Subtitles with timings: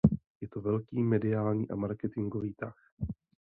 [0.41, 2.75] Je to velký mediální a marketingový tah.